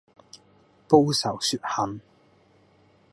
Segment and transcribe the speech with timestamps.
[0.89, 2.01] 報仇雪恨